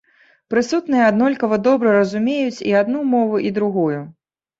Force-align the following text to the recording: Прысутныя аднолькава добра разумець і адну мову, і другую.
Прысутныя 0.51 1.03
аднолькава 1.09 1.59
добра 1.67 1.91
разумець 1.97 2.63
і 2.71 2.73
адну 2.81 3.03
мову, 3.11 3.35
і 3.51 3.53
другую. 3.59 4.01